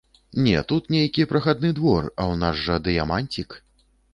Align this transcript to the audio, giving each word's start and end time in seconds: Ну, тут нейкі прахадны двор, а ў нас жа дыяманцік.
Ну, 0.45 0.53
тут 0.69 0.87
нейкі 0.95 1.27
прахадны 1.33 1.71
двор, 1.81 2.09
а 2.09 2.23
ў 2.31 2.43
нас 2.45 2.65
жа 2.65 2.81
дыяманцік. 2.89 3.49